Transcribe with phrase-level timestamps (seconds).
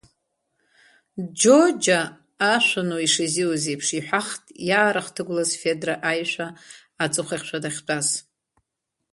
[1.39, 1.99] Џьоџьа
[2.53, 6.47] ашәануа ишизиуз еиԥш, иҳәахт иаарыхҭыгәлаз Федра аишәа
[7.03, 8.07] аҵыхәахьшәа дахьтәаз.